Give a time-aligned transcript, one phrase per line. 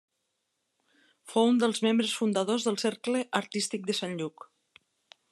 [1.33, 4.47] Fou un dels membres fundadors del Cercle Artístic de Sant Lluc.